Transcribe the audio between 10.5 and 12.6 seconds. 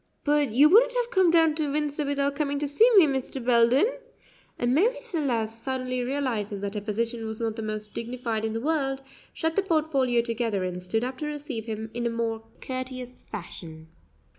and stood up to receive him in more